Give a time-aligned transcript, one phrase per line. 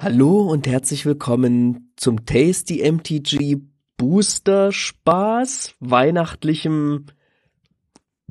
[0.00, 3.60] Hallo und herzlich willkommen zum Tasty MTG
[3.96, 7.06] Booster Spaß, weihnachtlichem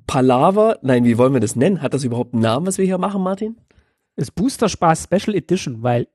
[0.07, 0.79] Palaver.
[0.81, 1.81] Nein, wie wollen wir das nennen?
[1.81, 3.57] Hat das überhaupt einen Namen, was wir hier machen, Martin?
[4.15, 6.07] ist Booster Spaß Special Edition, weil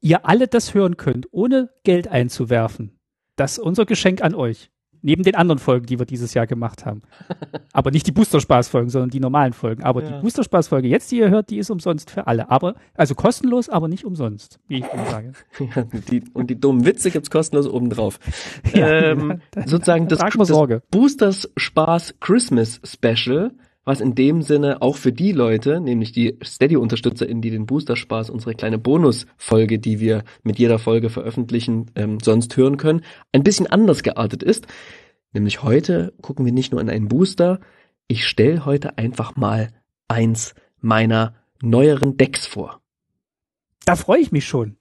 [0.00, 2.98] ihr alle das hören könnt, ohne Geld einzuwerfen.
[3.36, 4.70] Das ist unser Geschenk an euch.
[5.06, 7.02] Neben den anderen Folgen, die wir dieses Jahr gemacht haben.
[7.74, 9.82] Aber nicht die Booster-Spaß-Folgen, sondern die normalen Folgen.
[9.82, 10.10] Aber ja.
[10.10, 12.50] die Booster-Spaß-Folge jetzt, die ihr hört, die ist umsonst für alle.
[12.50, 15.32] Aber, also kostenlos, aber nicht umsonst, wie ich immer sage.
[15.76, 18.18] Ja, die, und die dummen Witze gibt's kostenlos obendrauf.
[18.72, 23.52] Ja, ähm, sozusagen das, das Boosters Spaß Christmas Special
[23.84, 28.54] was in dem Sinne auch für die Leute, nämlich die Steady-UnterstützerInnen, die den Booster-Spaß, unsere
[28.54, 33.02] kleine Bonus-Folge, die wir mit jeder Folge veröffentlichen, ähm, sonst hören können,
[33.32, 34.66] ein bisschen anders geartet ist.
[35.32, 37.60] Nämlich heute gucken wir nicht nur in einen Booster,
[38.06, 39.70] ich stelle heute einfach mal
[40.08, 42.80] eins meiner neueren Decks vor.
[43.84, 44.76] Da freue ich mich schon.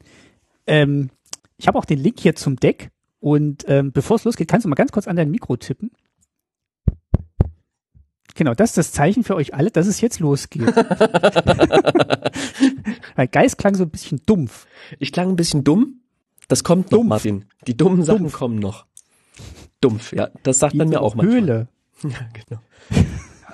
[0.68, 1.09] Ähm,
[1.58, 4.70] ich habe auch den Link hier zum Deck und ähm, bevor es losgeht, kannst du
[4.70, 5.92] mal ganz kurz an dein Mikro tippen.
[8.36, 10.76] Genau, das ist das Zeichen für euch alle, dass es jetzt losgeht.
[13.16, 14.66] Weil Geist klang so ein bisschen dumpf.
[15.00, 16.02] Ich klang ein bisschen dumm.
[16.48, 17.09] Das kommt noch, dumpf.
[17.09, 17.45] Martin.
[17.67, 18.34] Die dummen Sachen dumpf.
[18.34, 18.86] kommen noch.
[19.81, 20.30] Dumpf, ja.
[20.44, 21.42] Das sagt Wie man mir auch manchmal.
[21.42, 21.67] Höhle.
[22.03, 22.59] Ja, genau.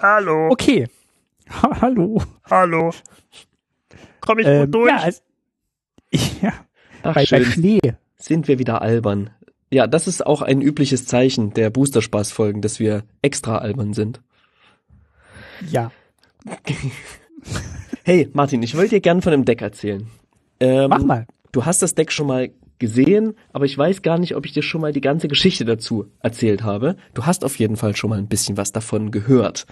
[0.02, 0.50] Hallo.
[0.50, 0.88] Okay.
[1.52, 2.24] Ha hallo.
[2.50, 2.92] Hallo.
[4.22, 4.90] Komm ich ähm, gut durch?
[4.90, 5.22] Ja, also,
[6.42, 6.54] ja.
[7.04, 7.44] Ach, bei, schön.
[7.44, 7.80] bei Schnee.
[8.18, 9.30] Sind wir wieder albern.
[9.72, 14.22] Ja, das ist auch ein übliches Zeichen der Booster-Spaß-Folgen, dass wir extra albern sind.
[15.70, 15.92] Ja.
[18.04, 20.08] hey, Martin, ich wollte dir gern von dem Deck erzählen.
[20.60, 21.28] Ähm, Mach mal.
[21.52, 24.64] Du hast das Deck schon mal gesehen, aber ich weiß gar nicht, ob ich dir
[24.64, 26.96] schon mal die ganze Geschichte dazu erzählt habe.
[27.14, 29.66] Du hast auf jeden Fall schon mal ein bisschen was davon gehört.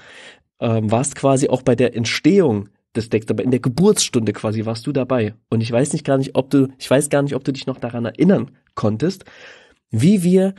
[0.60, 4.86] Ähm, warst quasi auch bei der Entstehung des Decks, aber in der Geburtsstunde quasi warst
[4.88, 5.36] du dabei.
[5.50, 7.68] Und ich weiß nicht gar nicht, ob du, ich weiß gar nicht, ob du dich
[7.68, 9.24] noch daran erinnern konntest,
[9.90, 10.56] wie wir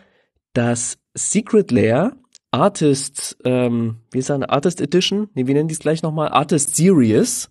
[0.55, 2.17] das Secret Lair
[2.51, 5.29] Artist, ähm, wie ist das, Artist Edition?
[5.35, 6.29] Nee, wie nennen die es gleich nochmal?
[6.29, 7.51] Artist Series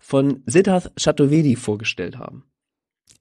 [0.00, 2.44] von Siddharth Chaturvedi vorgestellt haben.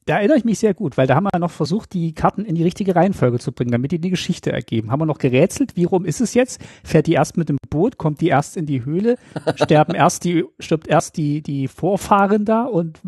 [0.05, 2.55] Da erinnere ich mich sehr gut, weil da haben wir noch versucht, die Karten in
[2.55, 4.91] die richtige Reihenfolge zu bringen, damit die die Geschichte ergeben.
[4.91, 6.59] Haben wir noch gerätselt, wie rum ist es jetzt?
[6.83, 9.17] Fährt die erst mit dem Boot, kommt die erst in die Höhle,
[9.55, 12.99] sterben erst die, stirbt erst die, die Vorfahren da und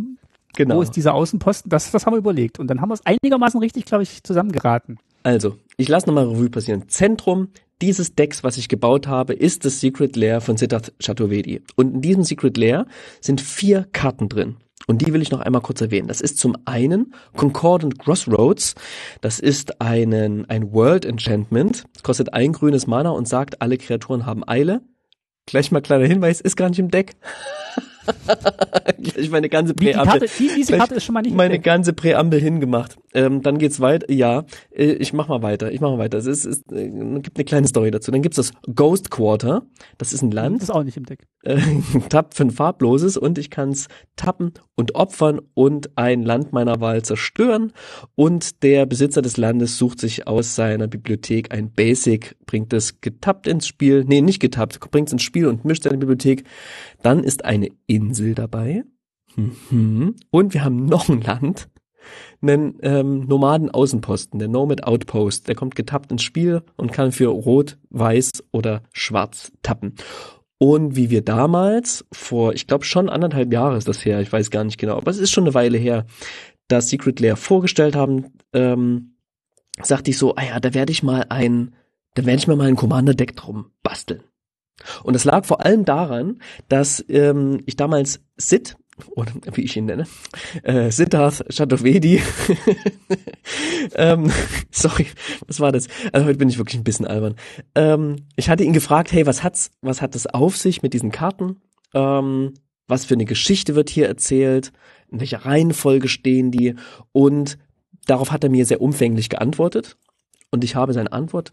[0.55, 0.75] genau.
[0.75, 1.69] wo ist dieser Außenposten?
[1.69, 2.59] Das, das haben wir überlegt.
[2.59, 4.99] Und dann haben wir es einigermaßen richtig, glaube ich, zusammengeraten.
[5.23, 6.87] Also, ich lasse nochmal Revue passieren.
[6.89, 7.47] Zentrum
[7.83, 11.61] dieses Decks, was ich gebaut habe, ist das Secret Lair von Siddharth Chaturvedi.
[11.75, 12.87] Und in diesem Secret Lair
[13.19, 14.55] sind vier Karten drin.
[14.87, 16.07] Und die will ich noch einmal kurz erwähnen.
[16.07, 18.75] Das ist zum einen Concordant Crossroads.
[19.19, 21.83] Das ist einen, ein World Enchantment.
[21.93, 24.81] Es kostet ein grünes Mana und sagt, alle Kreaturen haben Eile.
[25.45, 27.15] Gleich mal kleiner Hinweis, ist gar nicht im Deck.
[29.15, 30.21] ich meine ganze Präambel.
[30.21, 32.97] Die, die, diese Karte ist schon mal nicht Meine ganze Präambel hingemacht.
[33.13, 34.11] Ähm, dann geht's weiter.
[34.11, 35.71] Ja, äh, ich mach mal weiter.
[35.71, 36.17] Ich mach mal weiter.
[36.17, 38.11] Es ist, es äh, gibt eine kleine Story dazu.
[38.11, 39.63] Dann gibt's das Ghost Quarter.
[39.97, 40.57] Das ist ein Land.
[40.57, 41.27] Das ist auch nicht im Deck.
[41.43, 41.59] Äh,
[42.09, 47.03] Tapp für ein farbloses und ich kann's tappen und opfern und ein Land meiner Wahl
[47.03, 47.73] zerstören.
[48.15, 53.47] Und der Besitzer des Landes sucht sich aus seiner Bibliothek ein Basic, bringt es getappt
[53.47, 54.03] ins Spiel.
[54.07, 56.43] Nee, nicht getappt, bringt es ins Spiel und mischt seine Bibliothek.
[57.01, 58.83] Dann ist eine Insel dabei.
[59.35, 60.15] Mhm.
[60.29, 61.69] Und wir haben noch ein Land,
[62.41, 65.47] einen ähm, Nomaden-Außenposten, der Nomad Outpost.
[65.47, 69.95] Der kommt getappt ins Spiel und kann für Rot, Weiß oder Schwarz tappen.
[70.57, 74.49] Und wie wir damals, vor, ich glaube schon anderthalb Jahre ist das her, ich weiß
[74.49, 76.05] gar nicht genau, aber es ist schon eine Weile her,
[76.69, 79.15] das Secret Lair vorgestellt haben, ähm,
[79.81, 81.75] sagte ich so, ah ja, da werde ich mal ein,
[82.13, 84.23] da werde ich mir mal ein Commander-Deck drum basteln.
[85.03, 88.75] Und das lag vor allem daran, dass ähm, ich damals Sid,
[89.15, 90.05] oder wie ich ihn nenne,
[90.63, 92.21] äh, Siddharth Chaturvedi,
[93.95, 94.31] ähm,
[94.71, 95.07] sorry,
[95.47, 95.87] was war das?
[96.11, 97.35] Also heute bin ich wirklich ein bisschen albern.
[97.75, 101.11] Ähm, ich hatte ihn gefragt, hey, was hat's, was hat das auf sich mit diesen
[101.11, 101.61] Karten?
[101.93, 102.53] Ähm,
[102.87, 104.71] was für eine Geschichte wird hier erzählt?
[105.09, 106.75] In welcher Reihenfolge stehen die?
[107.11, 107.57] Und
[108.05, 109.97] darauf hat er mir sehr umfänglich geantwortet.
[110.51, 111.51] Und ich habe seine Antwort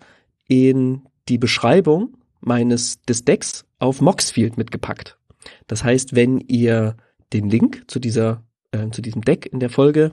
[0.49, 5.19] in die Beschreibung meines des Decks auf Moxfield mitgepackt.
[5.67, 6.97] Das heißt, wenn ihr
[7.33, 8.43] den Link zu dieser
[8.73, 10.13] äh, zu diesem Deck in der Folge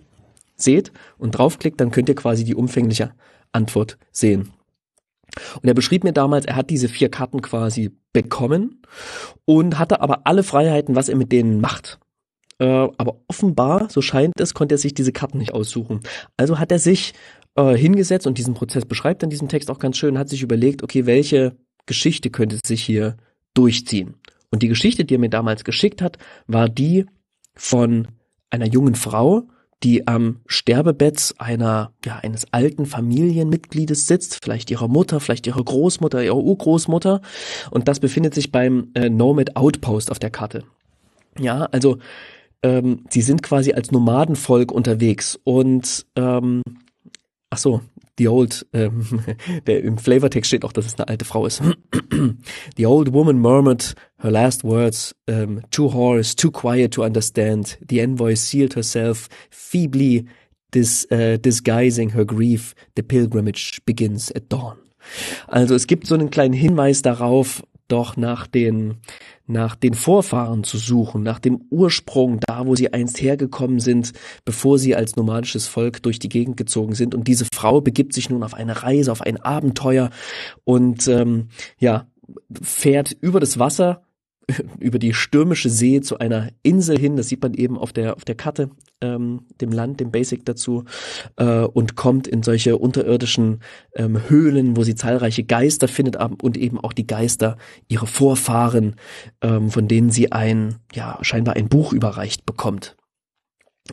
[0.55, 3.11] seht und draufklickt, dann könnt ihr quasi die umfängliche
[3.51, 4.51] Antwort sehen.
[5.61, 8.81] Und er beschrieb mir damals, er hat diese vier Karten quasi bekommen
[9.45, 11.99] und hatte aber alle Freiheiten, was er mit denen macht.
[12.59, 15.99] Äh, aber offenbar, so scheint es, konnte er sich diese Karten nicht aussuchen.
[16.37, 17.13] Also hat er sich
[17.55, 20.81] äh, hingesetzt und diesen Prozess beschreibt in diesem Text auch ganz schön, hat sich überlegt,
[20.81, 21.55] okay, welche
[21.87, 23.17] Geschichte könnte sich hier
[23.55, 24.15] durchziehen.
[24.51, 27.05] Und die Geschichte, die er mir damals geschickt hat, war die
[27.55, 28.07] von
[28.49, 29.47] einer jungen Frau,
[29.83, 36.23] die am Sterbebett einer, ja, eines alten Familienmitgliedes sitzt, vielleicht ihrer Mutter, vielleicht ihrer Großmutter,
[36.23, 37.21] ihrer Urgroßmutter.
[37.69, 40.63] Und das befindet sich beim äh, Nomad Outpost auf der Karte.
[41.39, 41.99] Ja, also
[42.63, 46.63] ähm, sie sind quasi als Nomadenvolk unterwegs und ähm,
[47.49, 47.81] ach so,
[48.17, 49.23] the old, ähm,
[49.67, 51.61] der im Flavortext steht auch, dass es eine alte Frau ist.
[52.77, 57.77] the old woman murmured her last words, um, too hoarse, too quiet to understand.
[57.87, 60.25] The envoy sealed herself, feebly
[60.71, 62.73] dis, uh, disguising her grief.
[62.95, 64.77] The pilgrimage begins at dawn.
[65.47, 68.97] Also es gibt so einen kleinen Hinweis darauf, doch nach den
[69.49, 74.11] nach den Vorfahren zu suchen, nach dem Ursprung, da wo sie einst hergekommen sind,
[74.43, 77.15] bevor sie als nomadisches Volk durch die Gegend gezogen sind.
[77.15, 80.09] Und diese Frau begibt sich nun auf eine Reise, auf ein Abenteuer
[80.65, 81.47] und ähm,
[81.79, 82.07] ja
[82.61, 84.01] fährt über das Wasser
[84.79, 88.23] über die stürmische See zu einer Insel hin, das sieht man eben auf der auf
[88.23, 88.69] der Karte,
[89.01, 90.85] ähm, dem Land, dem Basic dazu,
[91.35, 93.61] äh, und kommt in solche unterirdischen
[93.95, 97.57] ähm, Höhlen, wo sie zahlreiche Geister findet und eben auch die Geister
[97.87, 98.95] ihrer Vorfahren,
[99.41, 102.95] ähm, von denen sie ein ja scheinbar ein Buch überreicht bekommt.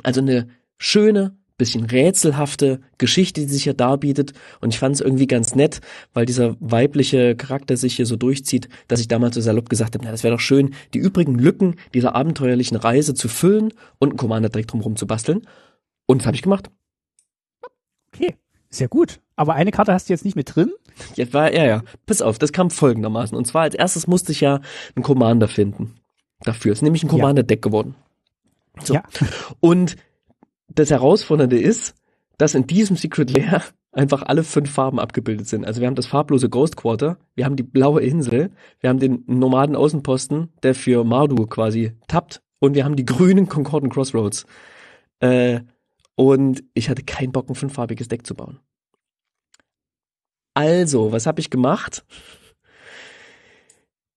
[0.03, 0.49] Also eine
[0.79, 4.35] schöne bisschen rätselhafte Geschichte, die sich hier darbietet.
[4.61, 5.81] Und ich fand es irgendwie ganz nett,
[6.13, 10.05] weil dieser weibliche Charakter sich hier so durchzieht, dass ich damals so salopp gesagt habe,
[10.05, 14.19] na, das wäre doch schön, die übrigen Lücken dieser abenteuerlichen Reise zu füllen und einen
[14.19, 15.43] Commander direkt drumherum zu basteln.
[16.07, 16.71] Und das habe ich gemacht.
[18.13, 18.37] Okay,
[18.69, 19.21] sehr gut.
[19.37, 20.71] Aber eine Karte hast du jetzt nicht mit drin?
[21.15, 21.83] Jetzt war, ja, ja.
[22.07, 23.37] Pass auf, das kam folgendermaßen.
[23.37, 24.61] Und zwar als erstes musste ich ja
[24.95, 25.95] einen Commander finden.
[26.43, 27.95] Dafür ist nämlich ein Commander-Deck geworden.
[28.83, 28.95] So.
[28.95, 29.03] Ja.
[29.61, 29.97] Und
[30.69, 31.95] das Herausfordernde ist,
[32.39, 33.63] dass in diesem Secret Lair
[33.93, 35.65] einfach alle fünf Farben abgebildet sind.
[35.65, 38.51] Also wir haben das farblose Ghost Quarter, wir haben die blaue Insel,
[38.81, 43.49] wir haben den nomaden Außenposten, der für Mardu quasi tappt, und wir haben die grünen
[43.49, 44.47] Concordant Crossroads.
[45.21, 45.61] Äh,
[46.17, 48.59] und ich hatte keinen Bock, ein fünffarbiges Deck zu bauen.
[50.55, 52.05] Also, was habe ich gemacht?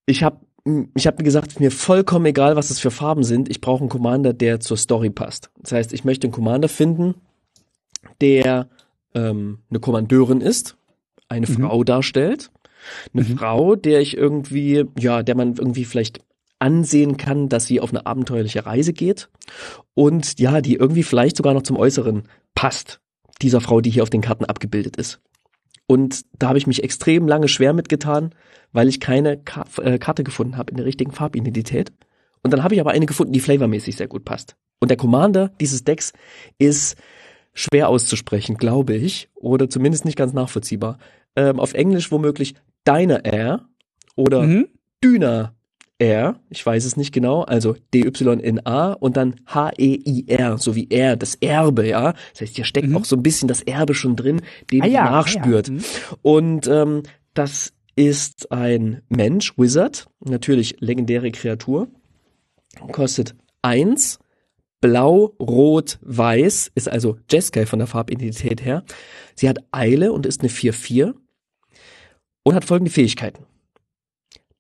[0.06, 0.47] Ich habe
[0.96, 3.50] ich habe mir gesagt, mir vollkommen egal, was das für Farben sind.
[3.50, 5.50] Ich brauche einen Commander, der zur Story passt.
[5.62, 7.16] Das heißt, ich möchte einen Commander finden,
[8.22, 8.70] der
[9.14, 10.78] ähm, eine Kommandeurin ist,
[11.30, 11.54] eine mhm.
[11.54, 12.52] Frau darstellt,
[13.14, 13.38] eine mhm.
[13.38, 16.22] Frau, der ich irgendwie, ja, der man irgendwie vielleicht
[16.60, 19.30] ansehen kann, dass sie auf eine abenteuerliche Reise geht
[19.94, 22.24] und ja, die irgendwie vielleicht sogar noch zum Äußeren
[22.56, 23.00] passt,
[23.42, 25.22] dieser Frau, die hier auf den Karten abgebildet ist.
[25.88, 28.36] Und da habe ich mich extrem lange schwer mitgetan,
[28.74, 31.92] weil ich keine Ka äh, Karte gefunden habe in der richtigen Farbidentität.
[32.44, 34.56] Und dann habe ich aber eine gefunden, die flavormäßig sehr gut passt.
[34.80, 36.14] Und der Commander dieses Decks
[36.60, 36.98] ist
[37.54, 41.00] schwer auszusprechen, glaube ich, oder zumindest nicht ganz nachvollziehbar.
[41.36, 42.56] Ähm, auf Englisch womöglich
[42.88, 43.66] Dyna Air
[44.16, 44.68] oder mhm.
[45.04, 45.56] Dyna
[46.00, 51.36] R, ich weiß es nicht genau, also D-Y-N-A und dann H-E-I-R, so wie R, das
[51.36, 52.14] Erbe, ja.
[52.34, 52.98] Das heißt, hier steckt mhm.
[52.98, 54.42] auch so ein bisschen das Erbe schon drin,
[54.72, 55.70] dem ah, ja, nachspürt.
[55.70, 55.78] Ah, ja.
[55.78, 55.84] mhm.
[56.22, 57.04] Und ähm,
[57.34, 61.88] das ist ein Mensch, Wizard, natürlich legendäre Kreatur,
[62.92, 64.20] kostet eins,
[64.82, 68.84] blau, rot, weiß, ist also Jeskai von der Farbidentität her.
[69.36, 71.16] Sie hat Eile und ist eine 4-4
[72.44, 73.46] und hat folgende Fähigkeiten.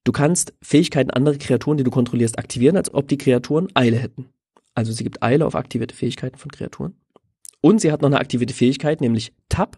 [0.07, 4.29] Du kannst Fähigkeiten anderer Kreaturen, die du kontrollierst, aktivieren, als ob die Kreaturen Eile hätten.
[4.73, 6.95] Also sie gibt Eile auf aktivierte Fähigkeiten von Kreaturen.
[7.59, 9.77] Und sie hat noch eine aktivierte Fähigkeit, nämlich Tap.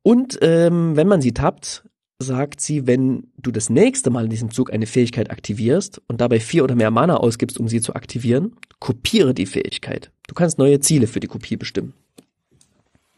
[0.00, 1.86] Und ähm, wenn man sie tappt,
[2.18, 6.40] sagt sie, wenn du das nächste Mal in diesem Zug eine Fähigkeit aktivierst und dabei
[6.40, 10.12] vier oder mehr Mana ausgibst, um sie zu aktivieren, kopiere die Fähigkeit.
[10.28, 11.92] Du kannst neue Ziele für die Kopie bestimmen.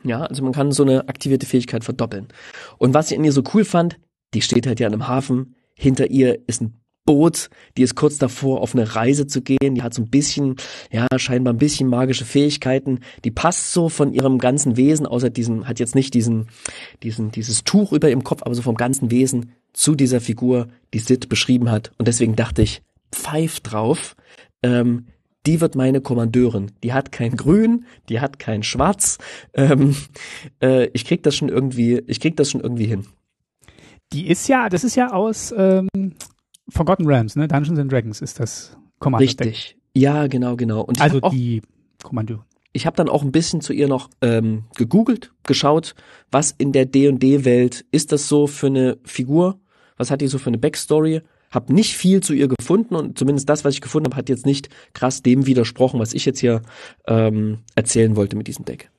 [0.03, 2.27] Ja, also man kann so eine aktivierte Fähigkeit verdoppeln.
[2.79, 4.00] Und was ich in ihr so cool fand,
[4.35, 8.19] die steht halt ja in einem Hafen, hinter ihr ist ein Boot, die ist kurz
[8.19, 9.75] davor, auf eine Reise zu gehen.
[9.75, 10.57] Die hat so ein bisschen,
[10.93, 13.01] ja, scheinbar ein bisschen magische Fähigkeiten.
[13.25, 16.49] Die passt so von ihrem ganzen Wesen, außer diesem, hat jetzt nicht diesen,
[17.03, 20.99] diesen, dieses Tuch über ihrem Kopf, aber so vom ganzen Wesen zu dieser Figur, die
[20.99, 21.93] Sid beschrieben hat.
[21.99, 22.83] Und deswegen dachte ich,
[23.13, 24.15] pfeif drauf.
[24.63, 25.07] Ähm,
[25.47, 26.71] die wird meine Kommandeurin.
[26.85, 29.19] Die hat kein Grün, die hat kein Schwarz.
[29.55, 29.97] Ähm,
[30.63, 33.07] äh, ich krieg das schon irgendwie, ich krieg das schon irgendwie hin.
[34.12, 35.88] Die ist ja, das ist ja aus ähm,
[36.69, 37.49] Forgotten Realms, ne?
[37.49, 39.25] Dungeons and Dragons ist das Commander.
[39.25, 39.76] Richtig.
[39.95, 40.83] Ja, genau, genau.
[40.83, 41.62] Und also auch, die
[42.02, 42.45] Kommando.
[42.73, 45.95] Ich habe dann auch ein bisschen zu ihr noch ähm, gegoogelt, geschaut,
[46.31, 49.59] was in der D&D-Welt ist das so für eine Figur?
[49.97, 51.23] Was hat die so für eine Backstory?
[51.50, 54.47] Hab nicht viel zu ihr gefunden und zumindest das, was ich gefunden habe, hat jetzt
[54.47, 56.62] nicht krass dem widersprochen, was ich jetzt hier
[57.09, 58.90] ähm, erzählen wollte mit diesem Deck.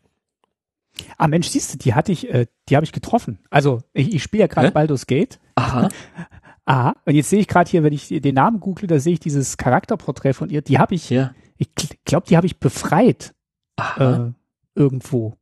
[1.18, 3.40] Ah Mensch, siehst du, die hatte ich, äh, die habe ich getroffen.
[3.50, 4.72] Also ich, ich spiele ja gerade?
[4.72, 5.40] Baldur's Gate.
[5.56, 5.90] Aha.
[6.66, 6.96] Aha.
[7.06, 9.58] Und jetzt sehe ich gerade hier, wenn ich den Namen google, da sehe ich dieses
[9.58, 10.62] Charakterporträt von ihr.
[10.62, 11.34] Die habe ich, Ja.
[11.58, 11.68] ich
[12.06, 13.34] glaube, die habe ich befreit
[13.98, 14.30] äh,
[14.76, 15.36] irgendwo.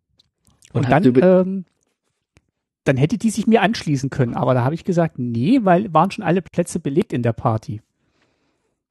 [0.71, 1.65] Und, Und dann, ähm,
[2.85, 4.33] dann hätte die sich mir anschließen können.
[4.33, 7.81] Aber da habe ich gesagt, nee, weil waren schon alle Plätze belegt in der Party.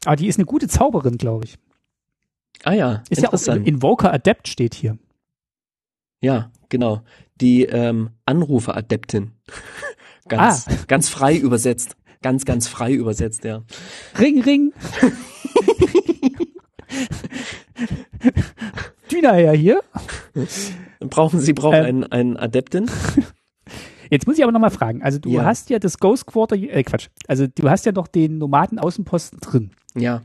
[0.04, 1.56] Aber die ist eine gute Zauberin, glaube ich.
[2.64, 3.46] ah ja, Ist ja auch.
[3.64, 4.98] Invoker Adept steht hier.
[6.20, 7.02] Ja, genau.
[7.40, 9.32] Die ähm, Anrufer-Adeptin.
[10.28, 10.72] ganz, Ah.
[10.88, 11.96] ganz frei übersetzt.
[12.22, 13.62] Ganz, ganz frei übersetzt, ja.
[14.18, 14.72] Ring, ring.
[19.10, 19.80] Düner her hier.
[21.00, 21.84] Brauchen Sie brauchen Ähm.
[21.84, 22.90] einen, einen Adeptin?
[24.10, 25.02] Jetzt muss ich aber nochmal fragen.
[25.02, 25.44] Also du Ja.
[25.44, 29.70] hast ja das Ghost Quarter, äh Quatsch, also du hast ja noch den Nomaden-Außenposten drin.
[29.94, 30.22] Ja.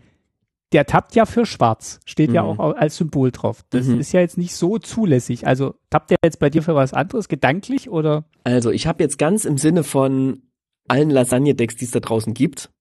[0.73, 2.59] Der tappt ja für schwarz, steht ja Mhm.
[2.59, 3.63] auch als Symbol drauf.
[3.69, 3.99] Das Mhm.
[3.99, 5.45] ist ja jetzt nicht so zulässig.
[5.47, 8.25] Also tappt der jetzt bei dir für was anderes, gedanklich oder?
[8.43, 10.41] Also, ich habe jetzt ganz im Sinne von
[10.87, 12.71] allen Lasagne-Decks, die es da draußen gibt,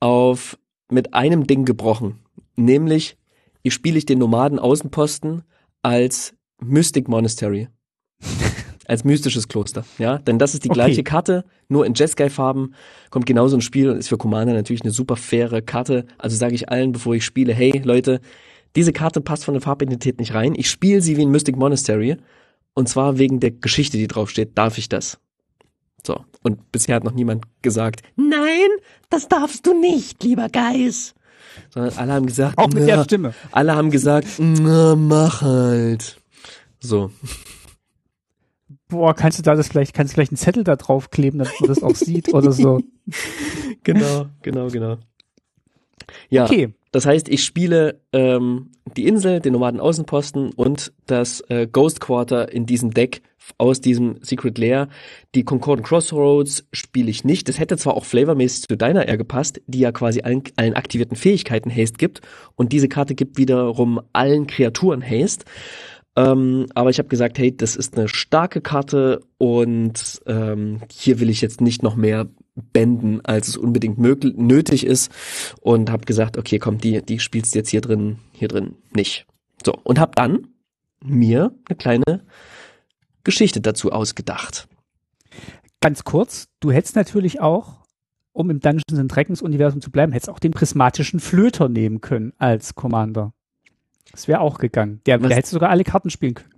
[0.00, 0.58] auf
[0.90, 2.18] mit einem Ding gebrochen.
[2.56, 3.16] Nämlich,
[3.62, 5.44] ich spiele ich den Nomaden-Außenposten
[5.82, 7.68] als Mystic Monastery.
[8.86, 10.74] als mystisches Kloster, ja, denn das ist die Okay.
[10.74, 12.74] gleiche Karte, nur in Jeskai-Farben,
[13.10, 16.04] kommt genauso ins Spiel und ist für Commander natürlich eine super faire Karte.
[16.18, 18.20] Also sage ich allen, bevor ich spiele, hey Leute,
[18.74, 20.54] diese Karte passt von der Farbidentität nicht rein.
[20.56, 22.16] Ich spiele sie wie ein Mystic Monastery
[22.74, 24.56] und zwar wegen der Geschichte, die draufsteht.
[24.56, 25.18] Darf ich das?
[26.06, 26.24] So.
[26.42, 28.68] Und bisher hat noch niemand gesagt, nein,
[29.10, 31.14] das darfst du nicht, lieber Geis.
[31.70, 33.34] Sondern alle haben gesagt, Auch mit der Stimme.
[33.52, 36.16] alle haben gesagt, na, mach halt.
[36.80, 37.10] So.
[38.92, 41.54] Boah, kannst du da das vielleicht, kannst du vielleicht einen Zettel da drauf kleben, damit
[41.60, 42.80] man das auch sieht oder so.
[43.84, 44.98] Genau, genau, genau.
[46.30, 46.68] Ja, Okay.
[46.92, 52.52] das heißt, ich spiele ähm, die Insel, den Nomaden Außenposten und das äh, Ghost Quarter
[52.52, 53.22] in diesem Deck
[53.58, 54.88] aus diesem Secret Lair.
[55.34, 57.48] Die Concordant Crossroads spiele ich nicht.
[57.48, 61.16] Das hätte zwar auch flavormäßig zu deiner eher gepasst, die ja quasi allen, allen aktivierten
[61.16, 62.20] Fähigkeiten Haste gibt.
[62.54, 65.44] Und diese Karte gibt wiederum allen Kreaturen Haste.
[66.14, 71.30] Ähm, aber ich habe gesagt, hey, das ist eine starke Karte und ähm, hier will
[71.30, 75.10] ich jetzt nicht noch mehr bänden, als es unbedingt möglich, nötig ist
[75.60, 79.26] und habe gesagt, okay, komm, die die spielst du jetzt hier drin, hier drin nicht.
[79.64, 80.48] So und habe dann
[81.02, 82.26] mir eine kleine
[83.24, 84.68] Geschichte dazu ausgedacht.
[85.80, 87.86] Ganz kurz, du hättest natürlich auch,
[88.32, 92.74] um im Dungeons Dragons Universum zu bleiben, hättest auch den prismatischen Flöter nehmen können als
[92.74, 93.32] Commander.
[94.10, 95.00] Das wäre auch gegangen.
[95.06, 96.54] Der, der hättest du sogar alle Karten spielen können.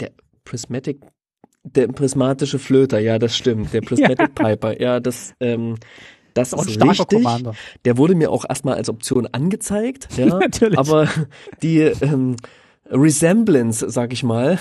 [0.00, 0.10] Der
[0.44, 1.00] Prismatic,
[1.62, 3.72] der prismatische Flöter, ja, das stimmt.
[3.72, 5.76] Der Prismatic Piper, ja, das ähm,
[6.36, 7.22] das ein ist starker richtig.
[7.22, 7.54] Commander.
[7.84, 10.26] Der wurde mir auch erstmal als Option angezeigt, ja.
[10.26, 10.78] Natürlich.
[10.78, 11.08] Aber
[11.62, 12.36] die ähm,
[12.90, 14.58] Resemblance, sag ich mal,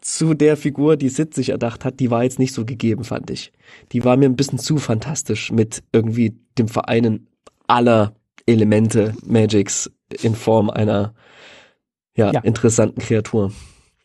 [0.00, 3.30] zu der Figur, die Sid sich erdacht hat, die war jetzt nicht so gegeben, fand
[3.30, 3.52] ich.
[3.92, 7.28] Die war mir ein bisschen zu fantastisch mit irgendwie dem Vereinen
[7.66, 8.14] aller
[8.46, 9.90] Elemente Magics
[10.22, 11.14] in Form einer
[12.16, 12.40] ja, Ja.
[12.40, 13.52] interessanten Kreatur.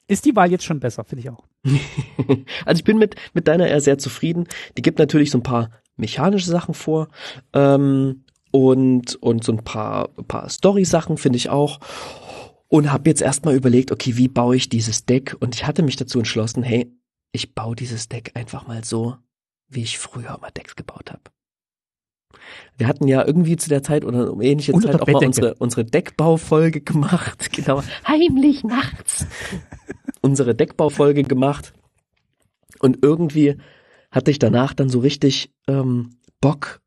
[0.07, 1.45] Ist die Wahl jetzt schon besser, finde ich auch.
[2.65, 4.47] Also ich bin mit, mit deiner eher sehr zufrieden.
[4.77, 7.07] Die gibt natürlich so ein paar mechanische Sachen vor
[7.53, 11.79] ähm, und, und so ein paar, paar Story-Sachen finde ich auch.
[12.67, 15.35] Und habe jetzt erstmal überlegt, okay, wie baue ich dieses Deck?
[15.39, 16.91] Und ich hatte mich dazu entschlossen, hey,
[17.33, 19.17] ich baue dieses Deck einfach mal so,
[19.67, 21.21] wie ich früher immer Decks gebaut habe.
[22.77, 25.27] Wir hatten ja irgendwie zu der Zeit oder um ähnliche Unter Zeit auch mal Bettdecke.
[25.27, 27.49] unsere, unsere Deckbaufolge gemacht.
[27.51, 27.83] Genau.
[28.07, 29.27] Heimlich nachts.
[30.21, 31.73] unsere Deckbaufolge gemacht.
[32.79, 33.57] Und irgendwie
[34.09, 36.81] hatte ich danach dann so richtig ähm, Bock,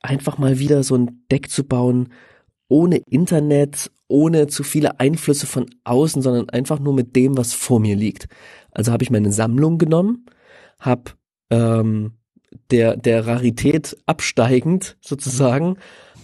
[0.00, 2.12] einfach mal wieder so ein Deck zu bauen,
[2.68, 7.80] ohne Internet, ohne zu viele Einflüsse von außen, sondern einfach nur mit dem, was vor
[7.80, 8.28] mir liegt.
[8.70, 10.26] Also habe ich meine Sammlung genommen,
[10.78, 11.12] habe
[11.50, 12.15] ähm,
[12.70, 15.76] der, der Rarität absteigend sozusagen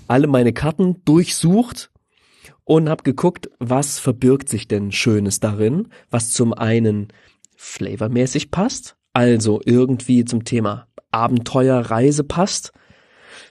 [0.09, 1.91] alle meine Karten durchsucht
[2.65, 7.09] und habe geguckt, was verbirgt sich denn Schönes darin, was zum einen
[7.57, 12.73] flavormäßig passt, also irgendwie zum Thema Abenteuer, Reise passt.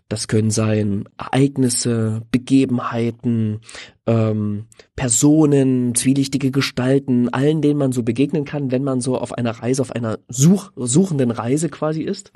[0.10, 3.62] Das können sein Ereignisse, Begebenheiten,
[4.06, 4.66] ähm,
[4.98, 9.82] Personen, zwielichtige Gestalten, allen, denen man so begegnen kann, wenn man so auf einer Reise,
[9.82, 12.34] auf einer Such, suchenden Reise quasi ist.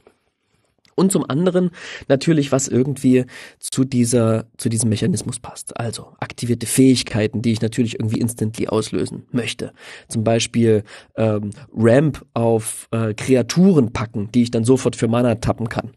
[0.96, 1.72] Und zum anderen
[2.08, 3.26] natürlich, was irgendwie
[3.60, 5.78] zu dieser, zu diesem Mechanismus passt.
[5.78, 9.74] Also aktivierte Fähigkeiten, die ich natürlich irgendwie instantly auslösen möchte.
[10.08, 10.84] Zum Beispiel
[11.18, 15.92] ähm, Ramp auf äh, Kreaturen packen, die ich dann sofort für Mana tappen kann.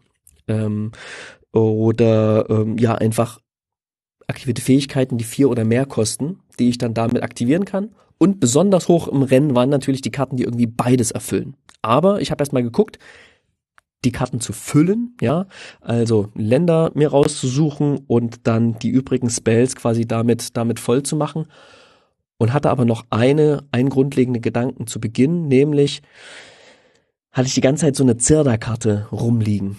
[0.48, 0.90] Ähm,
[1.52, 3.40] oder ähm, ja, einfach
[4.26, 7.90] aktivierte Fähigkeiten, die vier oder mehr kosten, die ich dann damit aktivieren kann.
[8.18, 11.56] Und besonders hoch im Rennen waren natürlich die Karten, die irgendwie beides erfüllen.
[11.82, 12.98] Aber ich habe erst mal geguckt,
[14.04, 15.46] die Karten zu füllen, ja,
[15.80, 21.46] also Länder mir rauszusuchen und dann die übrigen Spells quasi damit, damit voll zu machen.
[22.40, 26.02] Und hatte aber noch eine, einen grundlegenden Gedanken zu Beginn, nämlich
[27.32, 29.76] hatte ich die ganze Zeit so eine Zirda-Karte rumliegen.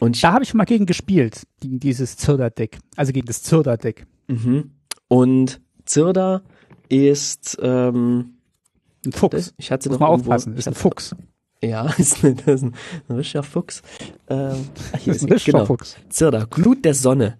[0.00, 4.06] Und ich, da habe ich mal gegen gespielt, gegen dieses Zirda-Deck, also gegen das Zirda-Deck.
[4.26, 4.72] Mhm.
[5.06, 6.42] Und Zirda
[6.88, 8.38] ist ähm,
[9.04, 9.54] ein Fuchs.
[9.56, 11.14] Ich hatte Muss mal aufpassen, ist ein Fuchs.
[11.62, 12.74] Ja, ist ein, ist ein,
[13.08, 13.82] ein richtiger Fuchs.
[14.28, 15.66] Ähm, hier ist ein richtiger genau.
[15.66, 15.96] Fuchs.
[16.08, 17.38] Zirda, Glut der Sonne.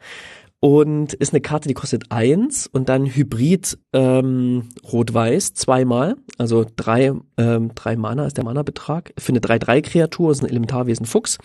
[0.58, 7.12] Und ist eine Karte, die kostet eins und dann Hybrid ähm, Rot-Weiß zweimal, also drei,
[7.36, 9.12] ähm, drei Mana ist der Mana-Betrag.
[9.18, 11.38] Für eine 3-3-Kreatur ist ein Elementarwesen Fuchs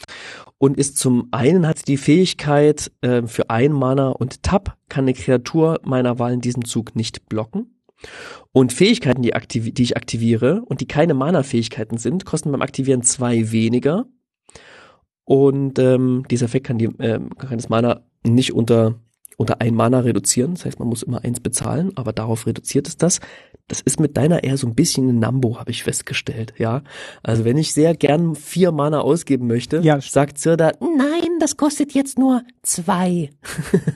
[0.58, 5.04] und ist zum einen hat sie die Fähigkeit äh, für ein Mana und Tap kann
[5.04, 7.81] eine Kreatur meiner Wahl in diesem Zug nicht blocken.
[8.52, 9.32] Und Fähigkeiten, die,
[9.74, 14.06] die ich aktiviere und die keine Mana-Fähigkeiten sind, kosten beim Aktivieren zwei weniger.
[15.24, 19.00] Und ähm, dieser Effekt kann, die, äh, kann das Mana nicht unter,
[19.42, 20.54] unter ein Mana reduzieren.
[20.54, 23.20] Das heißt, man muss immer eins bezahlen, aber darauf reduziert es das.
[23.68, 26.84] Das ist mit deiner eher so ein bisschen ein Nambo, habe ich festgestellt, ja.
[27.24, 30.00] Also wenn ich sehr gern vier Mana ausgeben möchte, ja.
[30.00, 33.32] sagt Zirda, nein, das kostet jetzt nur zwei.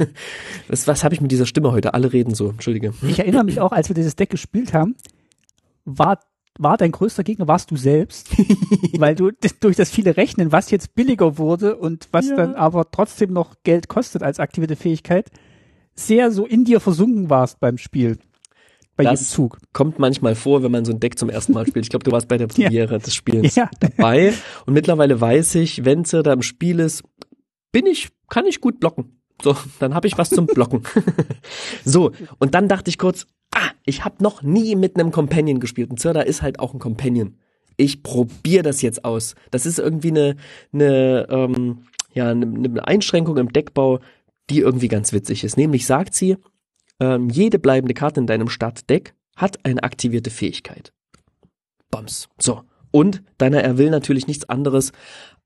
[0.67, 1.93] was was habe ich mit dieser Stimme heute?
[1.93, 2.93] Alle reden so, entschuldige.
[3.07, 4.95] Ich erinnere mich auch, als wir dieses Deck gespielt haben,
[5.83, 6.19] war
[6.57, 8.29] war dein größter Gegner warst du selbst,
[8.97, 12.35] weil du durch das viele Rechnen, was jetzt billiger wurde und was ja.
[12.35, 15.29] dann aber trotzdem noch Geld kostet als aktivierte Fähigkeit,
[15.95, 18.17] sehr so in dir versunken warst beim Spiel
[18.95, 19.57] bei das jedem Zug.
[19.73, 21.85] Kommt manchmal vor, wenn man so ein Deck zum ersten Mal spielt.
[21.85, 22.99] Ich glaube, du warst bei der Premiere ja.
[22.99, 23.69] des Spiels ja.
[23.79, 24.33] dabei.
[24.65, 27.03] Und mittlerweile weiß ich, wenn Zirda im Spiel ist,
[27.71, 29.21] bin ich, kann ich gut blocken.
[29.41, 30.83] So, dann habe ich was zum Blocken.
[31.85, 35.89] so, und dann dachte ich kurz, ah, ich habe noch nie mit einem Companion gespielt.
[35.89, 37.37] Und Zirda ist halt auch ein Companion.
[37.77, 39.35] Ich probiere das jetzt aus.
[39.51, 40.35] Das ist irgendwie eine,
[40.71, 43.99] eine, ähm, ja, eine, eine Einschränkung im Deckbau,
[44.49, 45.57] die irgendwie ganz witzig ist.
[45.57, 46.37] Nämlich sagt sie,
[46.99, 50.93] ähm, jede bleibende Karte in deinem Startdeck hat eine aktivierte Fähigkeit.
[51.91, 52.29] Bums.
[52.39, 52.61] So.
[52.91, 54.93] Und deiner er will natürlich nichts anderes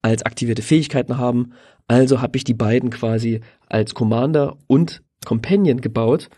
[0.02, 1.54] als aktivierte Fähigkeiten haben.
[1.88, 6.30] Also habe ich die beiden quasi als Commander und Companion gebaut.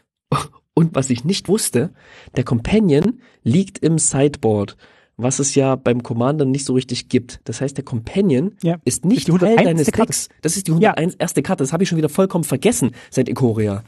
[0.74, 1.94] Und was ich nicht wusste,
[2.36, 4.78] der Companion liegt im Sideboard,
[5.18, 7.42] was es ja beim Commander nicht so richtig gibt.
[7.44, 8.78] Das heißt, der Companion ja.
[8.86, 10.30] ist nicht ist Teil deines Decks.
[10.42, 11.20] Das ist die 101 ja.
[11.20, 11.64] erste Karte.
[11.64, 13.84] Das habe ich schon wieder vollkommen vergessen seit Ikoria.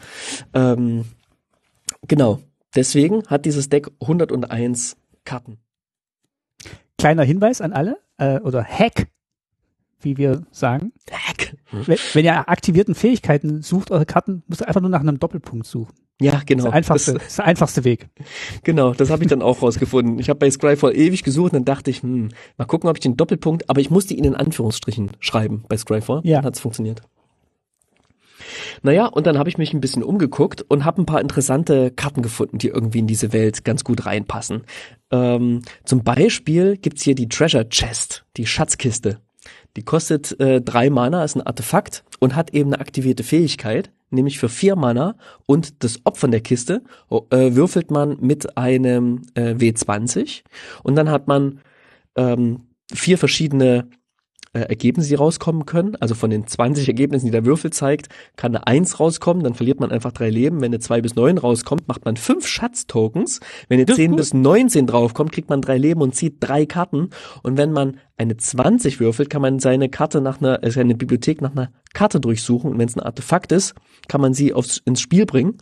[0.53, 1.05] Ähm,
[2.07, 2.39] genau.
[2.75, 5.59] Deswegen hat dieses Deck 101 Karten.
[6.97, 9.07] Kleiner Hinweis an alle, äh, oder Hack,
[10.01, 10.91] wie wir sagen.
[11.11, 11.55] Hack.
[11.71, 15.65] Wenn, wenn ihr aktivierten Fähigkeiten sucht, eure Karten, müsst ihr einfach nur nach einem Doppelpunkt
[15.65, 15.93] suchen.
[16.23, 16.63] Ja, genau.
[16.63, 18.07] Das ist der einfachste, das, ist der einfachste Weg.
[18.63, 20.19] Genau, das habe ich dann auch rausgefunden.
[20.19, 23.01] Ich habe bei Scryfall ewig gesucht und dann dachte ich, hm, mal gucken, ob ich
[23.01, 26.21] den Doppelpunkt, aber ich musste ihn in Anführungsstrichen schreiben bei Scryfall.
[26.23, 26.37] Ja.
[26.37, 27.01] Dann hat's funktioniert.
[28.81, 32.21] Naja, und dann habe ich mich ein bisschen umgeguckt und habe ein paar interessante Karten
[32.21, 34.63] gefunden, die irgendwie in diese Welt ganz gut reinpassen.
[35.11, 39.19] Ähm, zum Beispiel gibt's hier die Treasure Chest, die Schatzkiste.
[39.75, 44.39] Die kostet äh, drei Mana, ist ein Artefakt und hat eben eine aktivierte Fähigkeit, nämlich
[44.39, 50.43] für vier Mana und das Opfern der Kiste äh, würfelt man mit einem äh, W20
[50.83, 51.59] und dann hat man
[52.15, 52.61] ähm,
[52.93, 53.89] vier verschiedene
[54.53, 55.95] äh, Ergebnisse, die rauskommen können.
[55.95, 59.79] Also von den 20 Ergebnissen, die der Würfel zeigt, kann eine 1 rauskommen, dann verliert
[59.79, 60.61] man einfach drei Leben.
[60.61, 63.39] Wenn eine 2 bis 9 rauskommt, macht man fünf Schatztokens.
[63.67, 67.09] Wenn eine 10 bis 19 draufkommt, kriegt man drei Leben und zieht drei Karten.
[67.41, 71.41] Und wenn man eine 20 würfelt, kann man seine Karte nach einer, äh, seine Bibliothek
[71.41, 72.71] nach einer Karte durchsuchen.
[72.71, 73.73] Und wenn es ein Artefakt ist,
[74.07, 75.57] kann man sie aufs, ins Spiel bringen.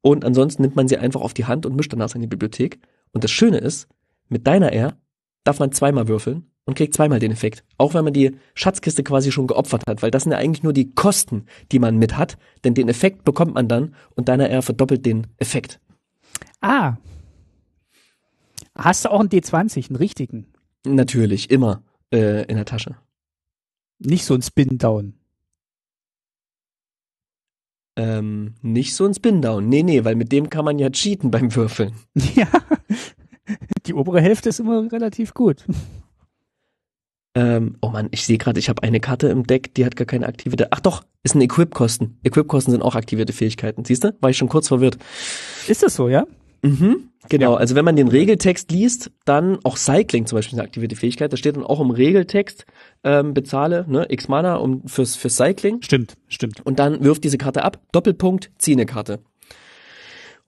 [0.00, 2.80] Und ansonsten nimmt man sie einfach auf die Hand und mischt danach seine Bibliothek.
[3.12, 3.86] Und das Schöne ist,
[4.28, 4.96] mit deiner R
[5.44, 7.64] darf man zweimal würfeln und kriegt zweimal den Effekt.
[7.78, 10.72] Auch wenn man die Schatzkiste quasi schon geopfert hat, weil das sind ja eigentlich nur
[10.72, 14.62] die Kosten, die man mit hat, denn den Effekt bekommt man dann und deiner R
[14.62, 15.80] verdoppelt den Effekt.
[16.60, 16.96] Ah.
[18.74, 20.46] Hast du auch einen D20, einen richtigen?
[20.86, 22.96] Natürlich, immer äh, in der Tasche.
[23.98, 25.14] Nicht so ein Spin-Down.
[27.96, 29.68] Ähm, nicht so ein Spin-Down.
[29.68, 31.94] Nee, nee, weil mit dem kann man ja cheaten beim Würfeln.
[32.34, 32.46] Ja.
[33.86, 35.66] Die obere Hälfte ist immer relativ gut.
[37.34, 40.06] Ähm, oh man, ich sehe gerade, ich habe eine Karte im Deck, die hat gar
[40.06, 40.68] keine aktivierte.
[40.70, 42.18] Ach doch, ist ein Equip-Kosten.
[42.24, 43.84] Equip-Kosten sind auch aktivierte Fähigkeiten.
[43.84, 44.14] Siehst du?
[44.20, 44.98] War ich schon kurz verwirrt.
[45.68, 46.26] Ist das so, ja?
[46.62, 47.52] Mhm, genau.
[47.52, 47.58] Ja.
[47.58, 51.32] Also wenn man den Regeltext liest, dann auch Cycling zum Beispiel eine aktivierte Fähigkeit.
[51.32, 52.66] Da steht dann auch im Regeltext,
[53.04, 55.82] ähm, bezahle ne, X Mana um, fürs, fürs Cycling.
[55.82, 56.64] Stimmt, stimmt.
[56.66, 59.20] Und dann wirft diese Karte ab, Doppelpunkt, zieh eine Karte.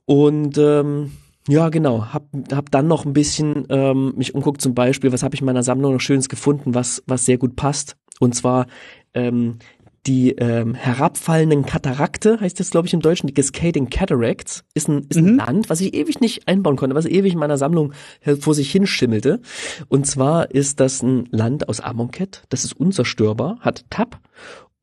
[0.04, 1.12] Und ähm,
[1.48, 2.12] Ja, genau.
[2.12, 5.46] Hab, hab dann noch ein bisschen ähm, mich umguckt zum Beispiel, was habe ich in
[5.46, 7.96] meiner Sammlung noch Schönes gefunden, was, was sehr gut passt.
[8.20, 8.66] Und zwar
[9.14, 9.58] ähm,
[10.06, 15.06] die ähm, herabfallenden Katarakte, heißt das, glaube ich, im Deutschen, die Cascading Cataracts, ist ein,
[15.08, 15.36] ist ein Mhm.
[15.36, 18.70] Land, was ich ewig nicht einbauen konnte, was ewig in meiner Sammlung äh, vor sich
[18.70, 19.40] hinschimmelte.
[19.88, 24.20] Und zwar ist das ein Land aus Amonkhet, das ist unzerstörbar, hat Tab,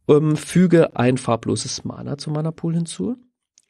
[0.07, 3.17] ähm, füge ein farbloses Mana zu Mana Pool hinzu.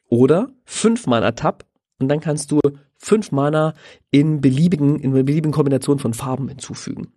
[0.07, 1.65] Oder fünf Mana Tab
[1.99, 2.59] und dann kannst du
[2.97, 3.73] fünf Mana
[4.11, 7.13] in beliebigen, in beliebigen Kombination von Farben hinzufügen.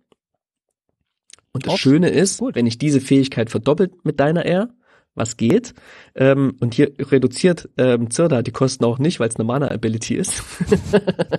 [1.51, 2.55] Und das Schöne ist, gut.
[2.55, 4.69] wenn ich diese Fähigkeit verdoppelt mit deiner R,
[5.15, 5.73] was geht,
[6.15, 10.43] ähm, und hier reduziert ähm, Zirda die Kosten auch nicht, weil es eine Mana-Ability ist.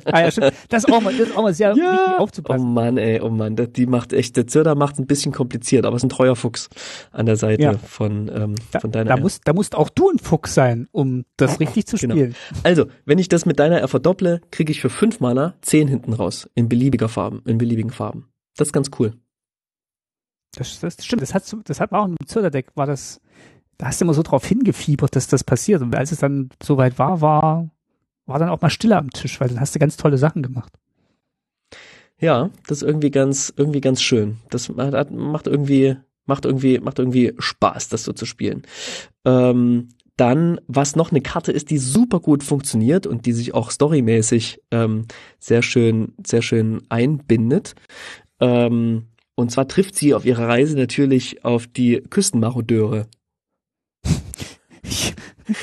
[0.07, 0.53] Ah, ja, stimmt.
[0.69, 2.73] Das ist auch mal, das ist auch mal sehr wichtig Oh aufzupassen.
[2.73, 5.97] Mann, ey, oh Mann, das- die macht echt, der Zirda macht ein bisschen kompliziert, aber
[5.97, 6.69] ist ein treuer Fuchs
[7.11, 7.73] an der Seite Ja.
[7.79, 9.21] von, ähm, Da, von deiner da, R.
[9.21, 12.15] musst, da musst auch du ein Fuchs sein, um das richtig zu Genau.
[12.15, 12.35] spielen.
[12.63, 16.13] Also, wenn ich das mit deiner R verdopple, kriege ich für fünf Mana zehn hinten
[16.13, 16.49] raus.
[16.55, 18.29] In beliebiger Farben, in beliebigen Farben.
[18.57, 19.15] Das ist ganz cool.
[20.57, 21.23] Das, das stimmt.
[21.23, 23.21] Das hat, das hat auch im Zillerdeck war das,
[23.79, 25.83] da hast du immer so drauf hingefiebert, dass das passiert.
[25.83, 27.71] Und als es dann soweit war, war,
[28.27, 30.73] war dann auch mal Stille am Tisch, weil dann hast du ganz tolle Sachen gemacht.
[32.21, 34.39] Ja, das ist irgendwie ganz, irgendwie ganz schön.
[34.51, 38.63] Das macht macht irgendwie, macht irgendwie, macht irgendwie Spaß, das so zu spielen.
[39.25, 43.71] Ähm, dann, was noch eine Karte ist, die super gut funktioniert und die sich auch
[43.71, 45.07] storymäßig ähm,
[45.41, 47.75] sehr schön, sehr schön einbindet.
[48.41, 53.09] Ähm, und zwar trifft sie auf ihrer Reise natürlich auf die Küstenmarodeure.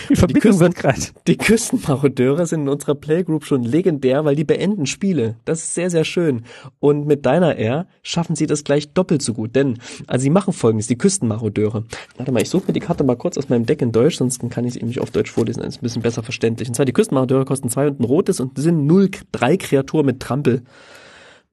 [0.09, 1.01] Die Verbindung wird gerade.
[1.27, 5.35] Die Küstenmarodeure sind in unserer Playgroup schon legendär, weil die beenden Spiele.
[5.45, 6.43] Das ist sehr, sehr schön.
[6.79, 9.55] Und mit deiner R schaffen sie das gleich doppelt so gut.
[9.55, 11.85] Denn, also sie machen folgendes, die Küstenmarodeure.
[12.17, 14.39] Warte mal, ich suche mir die Karte mal kurz aus meinem Deck in Deutsch, sonst
[14.49, 16.67] kann ich sie nämlich auf Deutsch vorlesen, dann ist ein bisschen besser verständlich.
[16.67, 20.63] Und zwar, die Küstenmarodeure kosten zwei und ein rotes und sind 0-3 Kreaturen mit Trampel.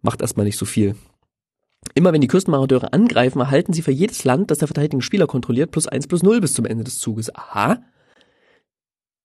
[0.02, 0.94] Macht erstmal nicht so viel.
[1.94, 5.70] Immer wenn die Küstenmarodeure angreifen, erhalten sie für jedes Land, das der verteidigende Spieler kontrolliert,
[5.70, 7.34] plus eins plus null bis zum Ende des Zuges.
[7.34, 7.80] Aha.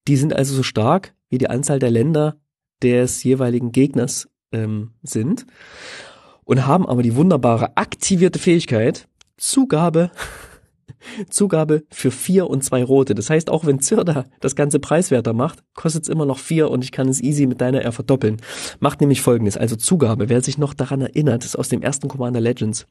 [0.07, 2.37] Die sind also so stark, wie die Anzahl der Länder
[2.81, 5.45] des jeweiligen Gegners ähm, sind
[6.43, 10.11] und haben aber die wunderbare aktivierte Fähigkeit Zugabe
[11.29, 13.15] Zugabe für vier und zwei rote.
[13.15, 16.83] Das heißt, auch wenn Zirda das ganze preiswerter macht, kostet es immer noch vier und
[16.83, 18.37] ich kann es easy mit deiner R verdoppeln.
[18.79, 22.41] Macht nämlich folgendes, also Zugabe, wer sich noch daran erinnert, ist aus dem ersten Commander
[22.41, 22.87] Legends.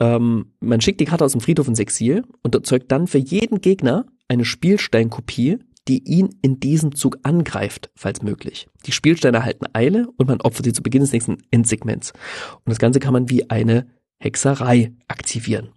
[0.00, 3.60] Ähm, man schickt die Karte aus dem Friedhof ins Exil und erzeugt dann für jeden
[3.60, 5.58] Gegner eine Spielsteinkopie,
[5.88, 8.68] die ihn in diesem Zug angreift, falls möglich.
[8.86, 12.12] Die Spielsteine erhalten Eile und man opfert sie zu Beginn des nächsten Endsegments.
[12.12, 13.86] Und das Ganze kann man wie eine
[14.18, 15.70] Hexerei aktivieren.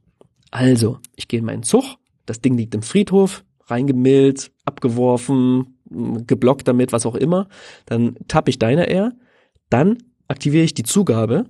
[0.51, 1.85] Also, ich gehe in meinen Zug,
[2.25, 5.77] das Ding liegt im Friedhof, reingemillt, abgeworfen,
[6.27, 7.47] geblockt damit, was auch immer.
[7.85, 9.13] Dann tappe ich deine R,
[9.69, 11.45] dann aktiviere ich die Zugabe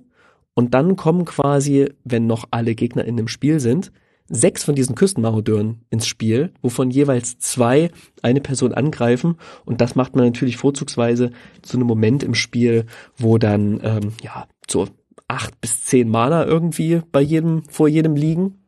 [0.54, 3.92] und dann kommen quasi, wenn noch alle Gegner in dem Spiel sind,
[4.28, 7.90] sechs von diesen Küstenmarodeuren ins Spiel, wovon jeweils zwei
[8.22, 9.36] eine Person angreifen.
[9.64, 11.30] Und das macht man natürlich vorzugsweise
[11.62, 12.86] zu einem Moment im Spiel,
[13.16, 14.88] wo dann ähm, ja so
[15.28, 18.58] acht bis zehn Mana irgendwie bei jedem vor jedem liegen.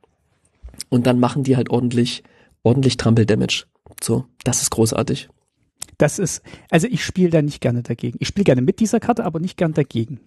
[0.90, 2.22] Und dann machen die halt ordentlich
[2.62, 3.64] ordentlich Trampel-Damage.
[4.02, 5.28] So, das ist großartig.
[5.98, 8.16] Das ist, also ich spiele da nicht gerne dagegen.
[8.20, 10.20] Ich spiele gerne mit dieser Karte, aber nicht gern dagegen.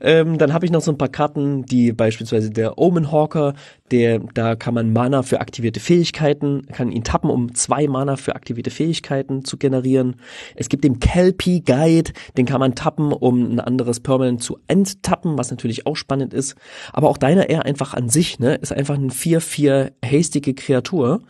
[0.00, 3.54] Ähm, dann habe ich noch so ein paar Karten, die beispielsweise der Omen Hawker,
[3.90, 8.34] der, da kann man Mana für aktivierte Fähigkeiten, kann ihn tappen, um zwei Mana für
[8.34, 10.16] aktivierte Fähigkeiten zu generieren.
[10.56, 15.38] Es gibt den Kelpie Guide, den kann man tappen, um ein anderes Permanent zu enttappen,
[15.38, 16.54] was natürlich auch spannend ist.
[16.92, 21.22] Aber auch deiner eher einfach an sich, ne, ist einfach ein 4-4 hastige Kreatur,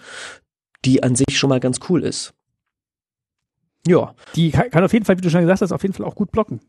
[0.84, 2.34] die an sich schon mal ganz cool ist.
[3.86, 6.06] Ja, Die kann, kann auf jeden Fall, wie du schon gesagt hast, auf jeden Fall
[6.06, 6.60] auch gut blocken,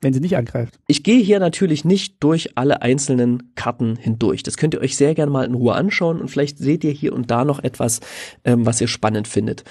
[0.00, 0.78] wenn sie nicht angreift.
[0.86, 4.42] Ich gehe hier natürlich nicht durch alle einzelnen Karten hindurch.
[4.42, 7.12] Das könnt ihr euch sehr gerne mal in Ruhe anschauen und vielleicht seht ihr hier
[7.12, 8.00] und da noch etwas,
[8.44, 9.64] ähm, was ihr spannend findet.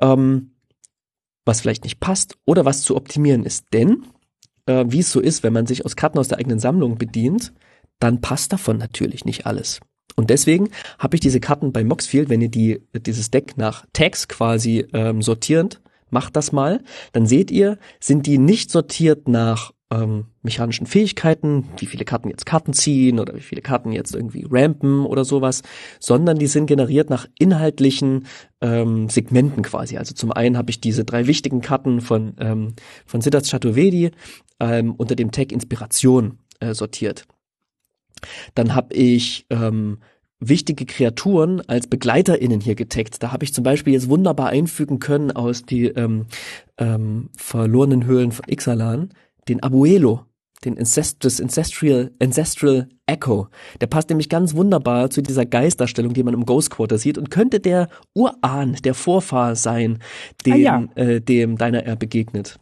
[0.00, 0.50] Ähm,
[1.44, 3.66] was vielleicht nicht passt oder was zu optimieren ist.
[3.72, 4.04] Denn,
[4.66, 7.52] äh, wie es so ist, wenn man sich aus Karten aus der eigenen Sammlung bedient,
[8.00, 9.80] dann passt davon natürlich nicht alles.
[10.16, 14.28] Und deswegen habe ich diese Karten bei Moxfield, wenn ihr die, dieses Deck nach Tags
[14.28, 20.26] quasi ähm, sortierend, macht das mal, dann seht ihr, sind die nicht sortiert nach ähm,
[20.42, 25.06] mechanischen Fähigkeiten, wie viele Karten jetzt Karten ziehen oder wie viele Karten jetzt irgendwie rampen
[25.06, 25.62] oder sowas,
[26.00, 28.26] sondern die sind generiert nach inhaltlichen
[28.60, 29.96] ähm, Segmenten quasi.
[29.96, 34.10] Also zum einen habe ich diese drei wichtigen Karten von, ähm, von Siddharth Chaturvedi
[34.58, 37.26] ähm, unter dem Tag Inspiration äh, sortiert.
[38.54, 39.98] Dann habe ich ähm,
[40.40, 43.22] wichtige Kreaturen als BegleiterInnen hier getaggt.
[43.22, 46.26] Da habe ich zum Beispiel jetzt wunderbar einfügen können aus die ähm,
[46.78, 49.10] ähm, verlorenen Höhlen von Ixalan,
[49.48, 50.24] den Abuelo,
[50.64, 53.48] den Incest das Ancestral, Ancestral Echo.
[53.80, 57.30] Der passt nämlich ganz wunderbar zu dieser Geistdarstellung, die man im Ghost Quarter sieht und
[57.30, 59.98] könnte der Urahn, der Vorfahr sein,
[60.44, 60.84] dem, ah ja.
[60.96, 62.58] äh, dem deiner er begegnet.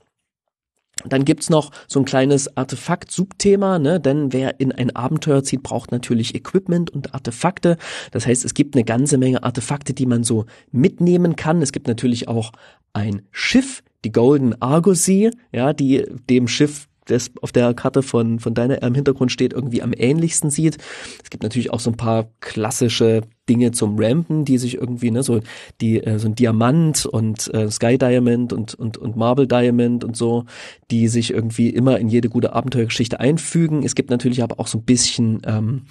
[1.05, 4.01] Dann gibt's noch so ein kleines Artefakt-Subthema, ne?
[4.01, 7.79] denn wer in ein Abenteuer zieht, braucht natürlich Equipment und Artefakte.
[8.13, 11.63] Das heißt, es gibt eine ganze Menge Artefakte, die man so mitnehmen kann.
[11.63, 12.53] Es gibt natürlich auch
[12.93, 18.55] ein Schiff, die Golden Argosy, ja, die dem Schiff das auf der Karte von, von
[18.55, 20.79] deiner im Hintergrund steht, irgendwie am ähnlichsten sieht.
[21.23, 25.23] Es gibt natürlich auch so ein paar klassische Dinge zum Rampen, die sich irgendwie, ne,
[25.23, 25.41] so
[25.81, 30.17] die, äh, so ein Diamant und äh, Sky Diamond und, und, und Marble Diamond und
[30.17, 30.47] so,
[30.91, 33.83] die sich irgendwie immer in jede gute Abenteuergeschichte einfügen.
[33.83, 35.83] Es gibt natürlich aber auch so ein bisschen ähm,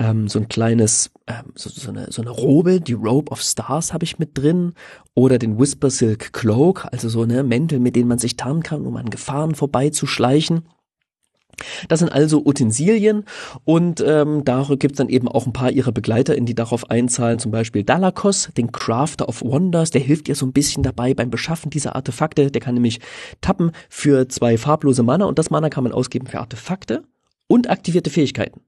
[0.00, 3.92] ähm, so ein kleines, ähm, so, so, eine, so eine Robe, die Robe of Stars
[3.92, 4.72] habe ich mit drin.
[5.14, 8.86] Oder den Whisper Silk Cloak, also so eine Mäntel, mit denen man sich tarnen kann,
[8.86, 10.62] um an Gefahren vorbeizuschleichen.
[11.88, 13.24] Das sind also Utensilien
[13.64, 17.50] und ähm, da gibt's dann eben auch ein paar ihrer BegleiterInnen, die darauf einzahlen, zum
[17.50, 21.68] Beispiel Dalakos, den Crafter of Wonders, der hilft ihr so ein bisschen dabei beim Beschaffen
[21.68, 23.00] dieser Artefakte, der kann nämlich
[23.42, 27.02] tappen für zwei farblose Mana und das Mana kann man ausgeben für Artefakte
[27.46, 28.62] und aktivierte Fähigkeiten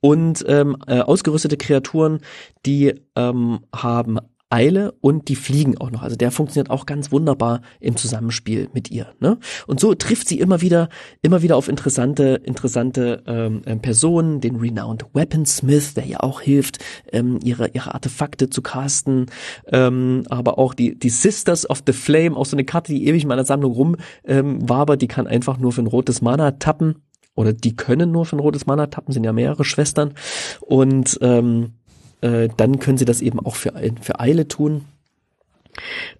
[0.00, 2.20] und ähm, äh, ausgerüstete Kreaturen,
[2.64, 4.18] die ähm, haben
[4.50, 6.02] Eile und die fliegen auch noch.
[6.02, 9.08] Also der funktioniert auch ganz wunderbar im Zusammenspiel mit ihr.
[9.20, 9.38] Ne?
[9.66, 10.88] Und so trifft sie immer wieder,
[11.20, 16.78] immer wieder auf interessante, interessante ähm, ähm Personen, den Renowned Weaponsmith, der ihr auch hilft,
[17.12, 19.26] ähm, ihre ihre Artefakte zu casten,
[19.66, 23.22] ähm, aber auch die die Sisters of the Flame, auch so eine Karte, die ewig
[23.22, 26.52] in meiner Sammlung rum ähm, war, aber die kann einfach nur für ein rotes Mana
[26.52, 27.02] tappen
[27.38, 30.14] oder die können nur für ein rotes Mana tappen, sind ja mehrere Schwestern.
[30.60, 31.74] Und ähm,
[32.20, 34.86] äh, dann können sie das eben auch für, für Eile tun.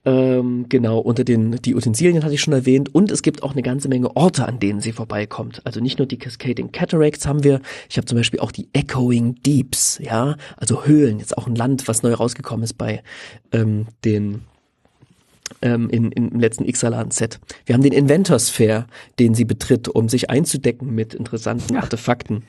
[0.05, 3.63] Ähm, genau, unter den, die Utensilien hatte ich schon erwähnt und es gibt auch eine
[3.63, 5.61] ganze Menge Orte, an denen sie vorbeikommt.
[5.65, 9.35] Also nicht nur die Cascading Cataracts haben wir, ich habe zum Beispiel auch die Echoing
[9.43, 13.03] Deeps, ja, also Höhlen, jetzt auch ein Land, was neu rausgekommen ist bei
[13.51, 14.43] ähm, den
[15.63, 17.41] ähm, in, in, im letzten Ixalan-Set.
[17.67, 18.87] Wir haben den Inventors Fair,
[19.19, 21.81] den sie betritt, um sich einzudecken mit interessanten ja.
[21.81, 22.45] Artefakten.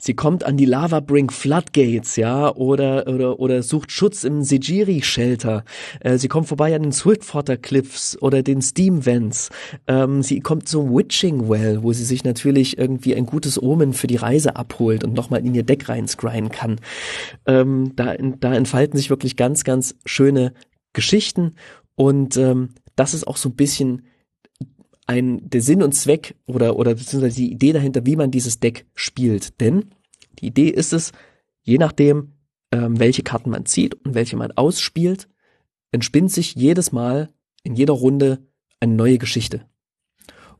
[0.00, 5.02] Sie kommt an die Lava Brink Floodgates, ja, oder, oder, oder sucht Schutz im Sejiri
[5.02, 5.64] Shelter.
[5.98, 9.50] Äh, sie kommt vorbei an den Swiftwater Cliffs oder den Steam Vents.
[9.88, 14.06] Ähm, sie kommt zum Witching Well, wo sie sich natürlich irgendwie ein gutes Omen für
[14.06, 16.80] die Reise abholt und nochmal in ihr Deck reinscryen kann.
[17.46, 20.52] Ähm, da, da entfalten sich wirklich ganz, ganz schöne
[20.98, 21.54] Geschichten
[21.94, 24.02] und ähm, das ist auch so ein bisschen
[25.06, 28.84] ein der Sinn und Zweck oder oder beziehungsweise die Idee dahinter, wie man dieses Deck
[28.94, 29.60] spielt.
[29.60, 29.94] Denn
[30.40, 31.12] die Idee ist es,
[31.62, 32.32] je nachdem,
[32.72, 35.28] ähm, welche Karten man zieht und welche man ausspielt,
[35.92, 37.30] entspinnt sich jedes Mal
[37.62, 38.44] in jeder Runde
[38.80, 39.64] eine neue Geschichte.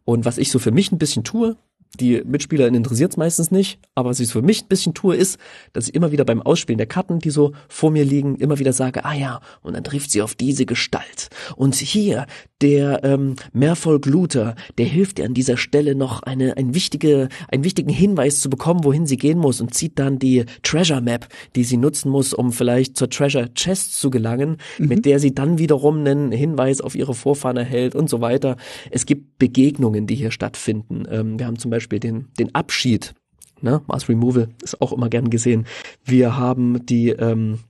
[0.05, 1.57] Und was ich so für mich ein bisschen tue,
[1.96, 5.38] die Mitspieler interessiert es meistens nicht, aber was ich für mich ein bisschen tue, ist,
[5.72, 8.72] dass ich immer wieder beim Ausspielen der Karten, die so vor mir liegen, immer wieder
[8.72, 11.29] sage, ah ja, und dann trifft sie auf diese Gestalt.
[11.57, 12.27] Und hier,
[12.61, 17.64] der ähm, Merfolk Luther, der hilft ihr an dieser Stelle noch eine, ein wichtige, einen
[17.64, 21.64] wichtigen Hinweis zu bekommen, wohin sie gehen muss und zieht dann die Treasure Map, die
[21.64, 24.88] sie nutzen muss, um vielleicht zur Treasure Chest zu gelangen, mhm.
[24.88, 28.57] mit der sie dann wiederum einen Hinweis auf ihre Vorfahren erhält und so weiter.
[28.90, 31.05] Es gibt Begegnungen, die hier stattfinden.
[31.11, 33.14] Ähm, wir haben zum Beispiel den, den Abschied.
[33.61, 33.83] Ne?
[33.87, 35.67] Mars Removal ist auch immer gern gesehen.
[36.05, 37.61] Wir haben die ähm,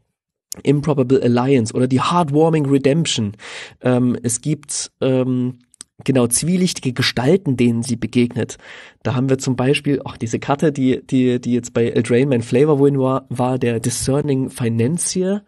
[0.63, 3.33] Improbable Alliance oder die Heartwarming Redemption.
[3.81, 5.59] Ähm, es gibt ähm,
[6.05, 8.59] genau zwielichtige Gestalten, denen sie begegnet.
[9.03, 12.43] Da haben wir zum Beispiel auch diese Karte, die die die jetzt bei Eldraine mein
[12.43, 15.45] Flavor Win war, war der Discerning Financier,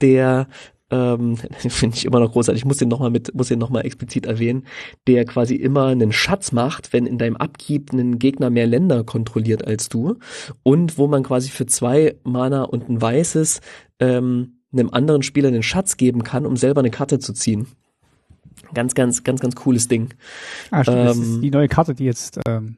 [0.00, 0.48] der
[0.94, 2.62] ähm, finde ich immer noch großartig.
[2.62, 4.64] Ich muss den nochmal mit, muss den nochmal explizit erwähnen,
[5.06, 9.66] der quasi immer einen Schatz macht, wenn in deinem Abgib ein Gegner mehr Länder kontrolliert
[9.66, 10.16] als du
[10.62, 13.60] und wo man quasi für zwei Mana und ein weißes
[13.98, 17.66] ähm, einem anderen Spieler einen Schatz geben kann, um selber eine Karte zu ziehen.
[18.72, 20.14] Ganz, ganz, ganz, ganz cooles Ding.
[20.70, 22.76] Ah, stimmt, ähm, das ist die neue Karte, die jetzt ähm,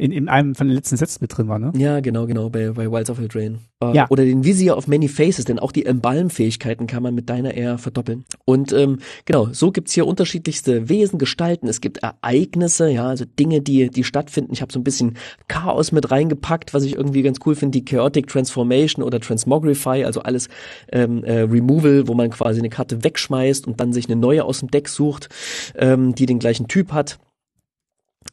[0.00, 1.72] in, in einem von den letzten Sätzen mit drin war, ne?
[1.76, 3.58] Ja, genau, genau, bei, bei Wilds of the Drain.
[3.84, 4.06] Uh, ja.
[4.08, 7.76] Oder den Visier of Many Faces, denn auch die Embalm-Fähigkeiten kann man mit deiner Air
[7.76, 8.24] verdoppeln.
[8.46, 13.60] Und ähm, genau, so gibt's hier unterschiedlichste Wesen, Gestalten, es gibt Ereignisse, ja, also Dinge,
[13.60, 14.52] die, die stattfinden.
[14.54, 15.16] Ich habe so ein bisschen
[15.48, 20.22] Chaos mit reingepackt, was ich irgendwie ganz cool finde, die Chaotic Transformation oder Transmogrify, also
[20.22, 20.48] alles
[20.92, 24.60] ähm, äh, Removal, wo man quasi eine Karte wegschmeißt und dann sich eine neue aus
[24.60, 25.28] dem Deck sucht,
[25.76, 27.18] ähm, die den gleichen Typ hat.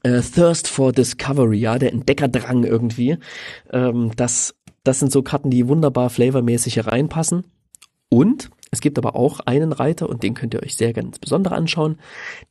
[0.04, 3.17] Äh, Thirst for Discovery, ja, der Entdeckerdrang irgendwie.
[3.71, 7.45] Ähm, das, das sind so Karten, die wunderbar flavormäßig hier reinpassen.
[8.10, 11.56] Und es gibt aber auch einen Reiter, und den könnt ihr euch sehr gerne insbesondere
[11.56, 11.97] anschauen.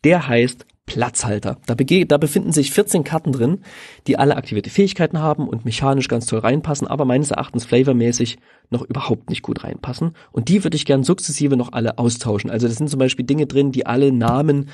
[0.04, 1.58] Der heißt Platzhalter.
[1.66, 3.58] Da, da, befinden sich 14 Karten drin,
[4.06, 8.38] die alle aktivierte Fähigkeiten haben und mechanisch ganz toll reinpassen, aber meines Erachtens flavormäßig
[8.70, 10.12] noch überhaupt nicht gut reinpassen.
[10.30, 12.50] Und die würde ich gern sukzessive noch alle austauschen.
[12.50, 14.68] Also das sind zum Beispiel Dinge drin, die alle Namen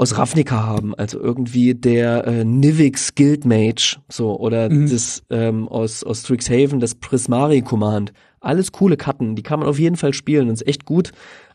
[0.00, 4.88] aus Ravnica haben, also irgendwie der äh, Nivix Guild Mage, so, oder mhm.
[4.88, 8.14] das ähm, aus, aus Strixhaven, das Prismari Command.
[8.40, 11.12] Alles coole Karten, die kann man auf jeden Fall spielen und ist echt gut,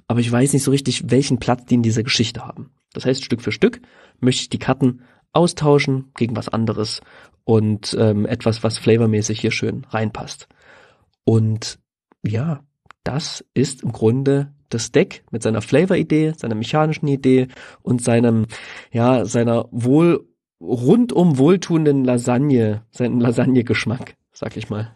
[0.07, 2.69] aber ich weiß nicht so richtig, welchen Platz die in dieser Geschichte haben.
[2.93, 3.81] Das heißt, Stück für Stück
[4.19, 5.01] möchte ich die Karten
[5.33, 7.01] austauschen gegen was anderes
[7.45, 10.47] und ähm, etwas, was flavormäßig hier schön reinpasst.
[11.23, 11.79] Und
[12.23, 12.59] ja,
[13.03, 17.47] das ist im Grunde das Deck mit seiner Flavor-Idee, seiner mechanischen Idee
[17.81, 18.45] und seinem,
[18.91, 20.27] ja, seiner wohl
[20.61, 24.91] rundum wohltuenden Lasagne, seinem Lasagne-Geschmack, sag ich mal.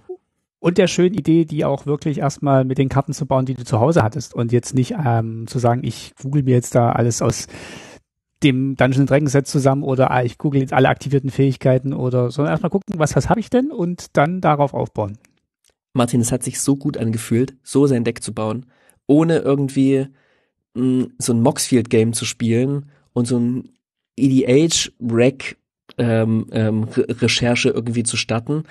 [0.59, 3.63] Und der schönen Idee, die auch wirklich erstmal mit den Karten zu bauen, die du
[3.63, 7.21] zu Hause hattest und jetzt nicht ähm, zu sagen, ich google mir jetzt da alles
[7.21, 7.47] aus
[8.43, 12.53] dem Dungeon Dragons Set zusammen oder ah, ich google jetzt alle aktivierten Fähigkeiten oder sondern
[12.53, 15.17] erstmal gucken, was, was habe ich denn und dann darauf aufbauen.
[15.93, 18.65] Martin, es hat sich so gut angefühlt, so sein Deck zu bauen,
[19.09, 20.07] ohne irgendwie
[20.75, 23.69] mh, mm, so ein Moxfield-Game zu spielen und so ein
[24.17, 25.57] EDH-Rack
[25.97, 28.63] ähm, ähm, Recherche irgendwie zu starten,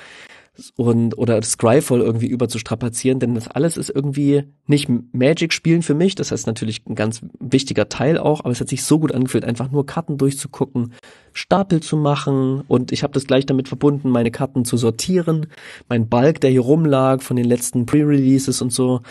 [0.77, 6.15] und oder Scryfall irgendwie überzustrapazieren, denn das alles ist irgendwie nicht Magic spielen für mich,
[6.15, 9.45] das heißt natürlich ein ganz wichtiger Teil auch, aber es hat sich so gut angefühlt,
[9.45, 10.95] einfach nur Karten durchzugucken,
[11.33, 15.47] Stapel zu machen und ich habe das gleich damit verbunden, meine Karten zu sortieren,
[15.89, 19.03] mein Balk, der hier rumlag von den letzten Pre-Releases und so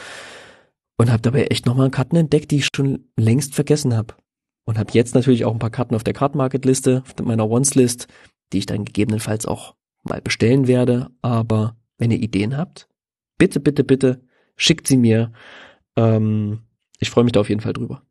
[0.97, 4.15] und habe dabei echt nochmal Karten entdeckt, die ich schon längst vergessen habe.
[4.65, 7.49] Und habe jetzt natürlich auch ein paar Karten auf der Card Market Liste, auf meiner
[7.49, 8.07] Once-List,
[8.51, 11.09] die ich dann gegebenenfalls auch mal bestellen werde.
[11.21, 12.89] Aber wenn ihr Ideen habt,
[13.37, 14.21] bitte, bitte, bitte
[14.57, 15.31] schickt sie mir.
[15.95, 16.63] Ähm,
[16.99, 18.01] ich freue mich da auf jeden Fall drüber.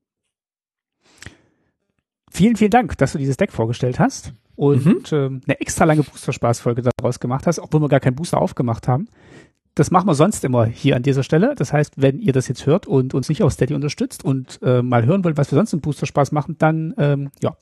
[2.31, 5.03] Vielen, vielen Dank, dass du dieses Deck vorgestellt hast und mhm.
[5.13, 9.09] ähm, eine extra lange Booster-Spaß-Folge daraus gemacht hast, obwohl wir gar keinen Booster aufgemacht haben.
[9.77, 11.55] Das machen wir sonst immer hier an dieser Stelle.
[11.55, 14.81] Das heißt, wenn ihr das jetzt hört und uns nicht auf Steady unterstützt und äh,
[14.81, 17.57] mal hören wollt, was wir sonst im Booster Spaß machen, dann ähm, ja,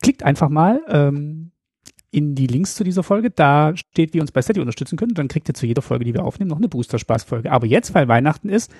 [0.00, 0.80] klickt einfach mal.
[0.88, 1.50] Ähm,
[2.12, 3.30] in die Links zu dieser Folge.
[3.30, 5.18] Da steht, wie ihr uns bei Steady unterstützen könnt.
[5.18, 7.50] Dann kriegt ihr zu jeder Folge, die wir aufnehmen, noch eine Booster-Spaß-Folge.
[7.50, 8.72] Aber jetzt, weil Weihnachten ist,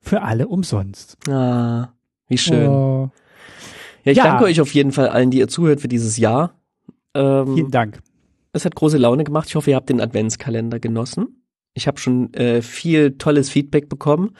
[0.00, 1.16] für alle umsonst.
[1.28, 1.90] Ah,
[2.26, 2.68] wie schön.
[2.68, 3.10] Oh.
[4.04, 4.24] Ja, ich ja.
[4.24, 6.54] danke euch auf jeden Fall allen, die ihr zuhört für dieses Jahr.
[7.14, 8.00] Ähm, Vielen Dank.
[8.52, 9.48] Es hat große Laune gemacht.
[9.48, 11.41] Ich hoffe, ihr habt den Adventskalender genossen.
[11.74, 14.36] Ich habe schon äh, viel tolles Feedback bekommen.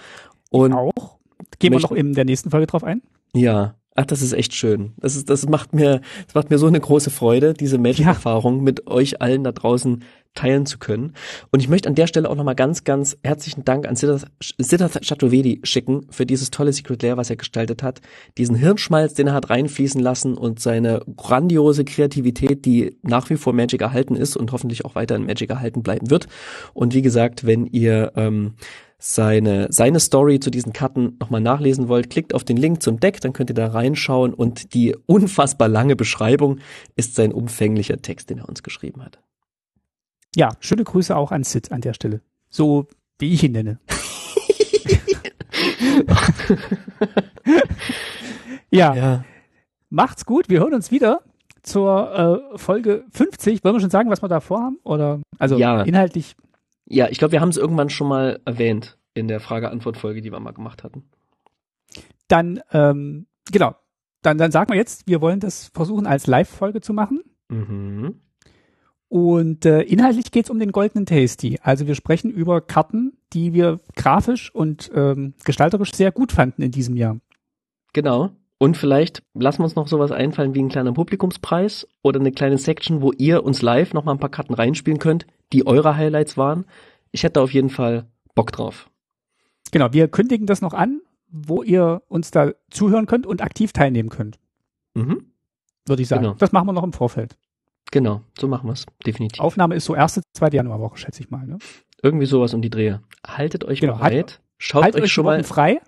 [0.50, 1.18] Und ich auch.
[1.58, 3.02] Gehen wir noch in der nächsten Folge drauf ein?
[3.34, 4.92] Ja, Ach, das ist echt schön.
[4.98, 8.62] Das ist, das macht mir, das macht mir so eine große Freude, diese Magic-Erfahrung ja.
[8.62, 10.02] mit euch allen da draußen
[10.34, 11.12] teilen zu können.
[11.50, 15.60] Und ich möchte an der Stelle auch nochmal ganz, ganz herzlichen Dank an Siddharth Chaturvedi
[15.62, 18.00] schicken für dieses tolle Secret Lair, was er gestaltet hat.
[18.38, 23.52] Diesen Hirnschmalz, den er hat reinfließen lassen und seine grandiose Kreativität, die nach wie vor
[23.52, 26.26] Magic erhalten ist und hoffentlich auch weiter in Magic erhalten bleiben wird.
[26.74, 28.54] Und wie gesagt, wenn ihr ähm,
[28.98, 33.20] seine, seine Story zu diesen Karten nochmal nachlesen wollt, klickt auf den Link zum Deck,
[33.20, 36.60] dann könnt ihr da reinschauen und die unfassbar lange Beschreibung
[36.94, 39.18] ist sein umfänglicher Text, den er uns geschrieben hat.
[40.34, 42.20] Ja, schöne Grüße auch an Sid an der Stelle.
[42.48, 42.86] So
[43.18, 43.78] wie ich ihn nenne.
[48.70, 48.94] ja.
[48.94, 49.24] ja.
[49.90, 51.22] Macht's gut, wir hören uns wieder
[51.62, 53.62] zur äh, Folge 50.
[53.62, 54.78] Wollen wir schon sagen, was wir da vorhaben?
[54.84, 55.82] Oder also ja.
[55.82, 56.34] inhaltlich
[56.92, 60.40] ja, ich glaube, wir haben es irgendwann schon mal erwähnt in der Frage-Antwort-Folge, die wir
[60.40, 61.04] mal gemacht hatten.
[62.28, 63.74] Dann, ähm, genau.
[64.20, 67.22] Dann, dann sagen wir jetzt, wir wollen das versuchen als Live-Folge zu machen.
[67.48, 68.20] Mhm.
[69.12, 71.58] Und äh, inhaltlich geht es um den goldenen Tasty.
[71.62, 76.70] Also wir sprechen über Karten, die wir grafisch und ähm, gestalterisch sehr gut fanden in
[76.70, 77.18] diesem Jahr.
[77.92, 78.30] Genau.
[78.56, 82.56] Und vielleicht lassen wir uns noch sowas einfallen wie ein kleiner Publikumspreis oder eine kleine
[82.56, 86.38] Section, wo ihr uns live noch mal ein paar Karten reinspielen könnt, die eure Highlights
[86.38, 86.64] waren.
[87.10, 88.88] Ich hätte auf jeden Fall Bock drauf.
[89.72, 94.08] Genau, wir kündigen das noch an, wo ihr uns da zuhören könnt und aktiv teilnehmen
[94.08, 94.38] könnt.
[94.94, 95.26] Mhm.
[95.84, 96.22] Würde ich sagen.
[96.22, 96.34] Genau.
[96.38, 97.36] Das machen wir noch im Vorfeld.
[97.92, 99.40] Genau, so machen wir es, definitiv.
[99.40, 101.46] Aufnahme ist so erste, zweite Januarwoche, schätze ich mal.
[101.46, 101.58] Ne?
[102.02, 103.02] Irgendwie sowas um die Drehe.
[103.24, 104.12] Haltet euch genau, bereit.
[104.12, 105.80] Halt, Schaut halt euch schon mal frei.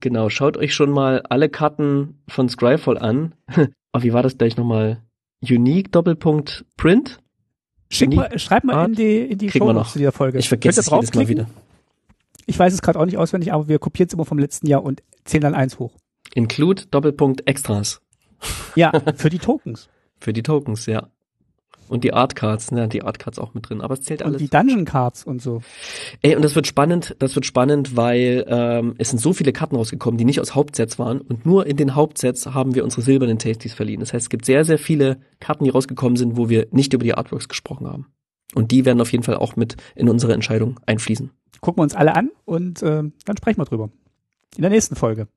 [0.00, 3.34] Genau, schaut euch schon mal alle Karten von Scryfall an.
[3.92, 5.02] oh, wie war das gleich nochmal?
[5.42, 7.18] Unique Doppelpunkt Print?
[7.90, 8.88] Schick mal, schreib mal Art?
[8.88, 9.90] in die, in die Show noch.
[9.90, 10.38] zu dieser Folge.
[10.38, 11.46] Ich vergesse es jedes Mal wieder.
[12.46, 14.82] Ich weiß es gerade auch nicht auswendig, aber wir kopieren es immer vom letzten Jahr
[14.82, 15.92] und zählen dann eins hoch.
[16.34, 18.00] Include Doppelpunkt Extras.
[18.74, 19.88] Ja, für die Tokens.
[20.20, 21.08] Für die Tokens, ja.
[21.88, 24.40] Und die Art Cards, ne, die Art Cards auch mit drin, aber es zählt alles.
[24.40, 25.60] Und die Dungeon Cards und so.
[26.22, 29.76] Ey, und das wird spannend, das wird spannend, weil ähm, es sind so viele Karten
[29.76, 33.38] rausgekommen, die nicht aus Hauptsets waren und nur in den Hauptsets haben wir unsere silbernen
[33.38, 34.00] Tasties verliehen.
[34.00, 37.04] Das heißt, es gibt sehr, sehr viele Karten, die rausgekommen sind, wo wir nicht über
[37.04, 38.06] die Artworks gesprochen haben.
[38.54, 41.30] Und die werden auf jeden Fall auch mit in unsere Entscheidung einfließen.
[41.60, 43.90] Gucken wir uns alle an und äh, dann sprechen wir drüber.
[44.56, 45.28] In der nächsten Folge.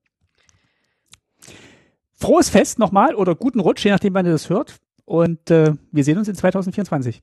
[2.17, 4.77] Frohes Fest nochmal oder guten Rutsch, je nachdem, wann ihr das hört.
[5.05, 7.21] Und äh, wir sehen uns in 2024.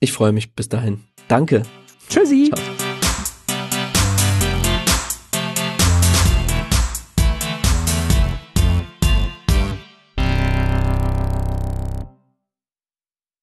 [0.00, 1.00] Ich freue mich bis dahin.
[1.28, 1.62] Danke.
[2.08, 2.50] Tschüssi.
[2.52, 2.83] Ciao.